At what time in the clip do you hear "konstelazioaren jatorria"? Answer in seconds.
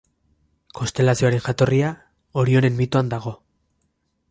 0.79-1.91